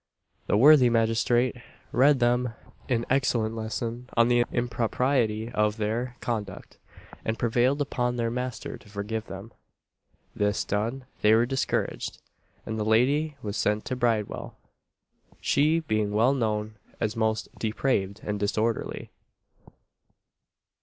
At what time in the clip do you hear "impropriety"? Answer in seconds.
4.51-5.51